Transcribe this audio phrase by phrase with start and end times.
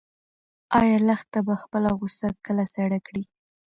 [0.79, 3.23] ایا لښته به خپله غوسه کله سړه کړي؟